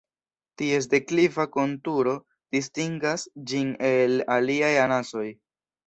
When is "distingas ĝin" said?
2.59-3.73